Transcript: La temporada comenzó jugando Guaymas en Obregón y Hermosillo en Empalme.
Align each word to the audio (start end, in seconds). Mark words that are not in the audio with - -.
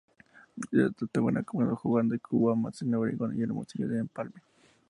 La 0.71 0.89
temporada 0.89 1.43
comenzó 1.43 1.75
jugando 1.75 2.15
Guaymas 2.31 2.81
en 2.81 2.95
Obregón 2.95 3.37
y 3.39 3.43
Hermosillo 3.43 3.85
en 3.85 3.99
Empalme. 3.99 4.41